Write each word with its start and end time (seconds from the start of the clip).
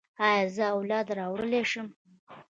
ایا 0.27 0.43
زه 0.55 0.63
اولاد 0.77 1.07
راوړلی 1.17 1.63
شم؟ 1.71 1.87